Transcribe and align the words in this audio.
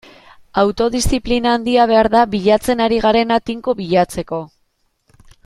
Autodiziplina 0.59 1.51
handia 1.57 1.85
behar 1.91 2.09
da 2.15 2.23
bilatzen 2.31 2.81
ari 2.87 2.99
garena 3.05 3.39
tinko 3.51 3.77
bilatzeko. 3.83 4.43